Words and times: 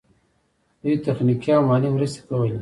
دوی 0.81 0.95
تخنیکي 1.05 1.49
او 1.57 1.61
مالي 1.69 1.89
مرستې 1.95 2.21
کولې. 2.27 2.57